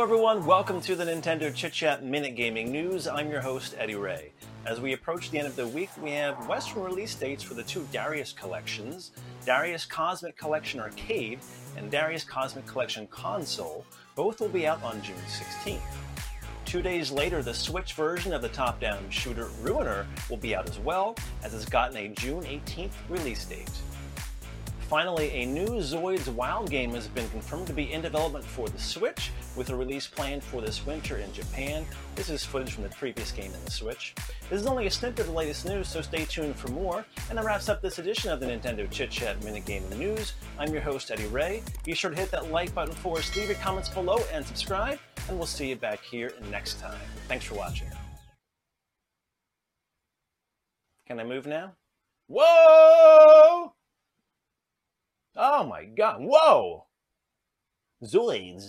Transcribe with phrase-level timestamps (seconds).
[0.00, 0.46] Hello, everyone.
[0.46, 3.06] Welcome to the Nintendo Chit Chat Minute Gaming News.
[3.06, 4.32] I'm your host, Eddie Ray.
[4.64, 7.62] As we approach the end of the week, we have Western release dates for the
[7.62, 9.10] two Darius collections
[9.44, 11.40] Darius Cosmic Collection Arcade
[11.76, 13.84] and Darius Cosmic Collection Console.
[14.14, 15.80] Both will be out on June 16th.
[16.64, 20.66] Two days later, the Switch version of the top down shooter Ruiner will be out
[20.66, 23.68] as well, as it's gotten a June 18th release date.
[24.90, 28.76] Finally, a new Zoids Wild game has been confirmed to be in development for the
[28.76, 31.86] Switch, with a release planned for this winter in Japan.
[32.16, 34.16] This is footage from the previous game in the Switch.
[34.50, 37.04] This is only a snippet of the latest news, so stay tuned for more.
[37.28, 40.32] And that wraps up this edition of the Nintendo Chit Chat Minute Gaming News.
[40.58, 41.62] I'm your host, Eddie Ray.
[41.84, 44.98] Be sure to hit that like button for us, leave your comments below, and subscribe,
[45.28, 46.98] and we'll see you back here next time.
[47.28, 47.86] Thanks for watching.
[51.06, 51.76] Can I move now?
[52.26, 53.72] Whoa!
[55.42, 56.84] Oh my god, whoa!
[58.04, 58.68] Zoids.